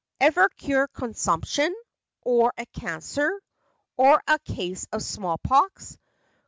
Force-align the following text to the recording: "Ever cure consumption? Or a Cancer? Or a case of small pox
"Ever 0.19 0.49
cure 0.49 0.87
consumption? 0.87 1.75
Or 2.23 2.55
a 2.57 2.65
Cancer? 2.65 3.39
Or 3.97 4.19
a 4.27 4.39
case 4.39 4.87
of 4.91 5.03
small 5.03 5.37
pox 5.37 5.95